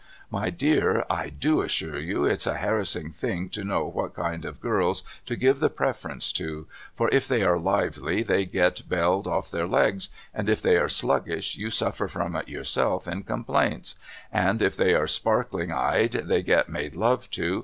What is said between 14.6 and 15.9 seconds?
if they are sparkling